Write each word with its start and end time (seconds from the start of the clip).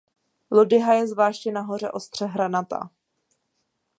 Lodyha 0.51 0.93
je 0.93 1.07
zvláště 1.07 1.51
nahoře 1.51 1.91
ostře 1.91 2.25
hranatá. 2.25 2.89